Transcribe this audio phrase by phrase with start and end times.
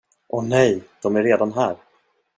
[0.27, 1.77] Åh nej, de är redan här.